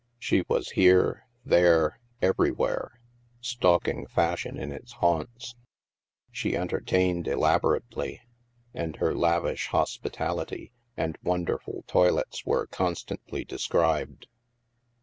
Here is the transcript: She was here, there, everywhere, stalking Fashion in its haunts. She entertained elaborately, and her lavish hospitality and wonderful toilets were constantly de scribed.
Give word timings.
She 0.17 0.43
was 0.47 0.71
here, 0.71 1.27
there, 1.45 1.99
everywhere, 2.23 2.99
stalking 3.39 4.07
Fashion 4.07 4.57
in 4.57 4.71
its 4.71 4.93
haunts. 4.93 5.53
She 6.31 6.57
entertained 6.57 7.27
elaborately, 7.27 8.19
and 8.73 8.95
her 8.95 9.13
lavish 9.13 9.67
hospitality 9.67 10.71
and 10.97 11.19
wonderful 11.21 11.83
toilets 11.85 12.43
were 12.47 12.65
constantly 12.65 13.45
de 13.45 13.59
scribed. 13.59 14.25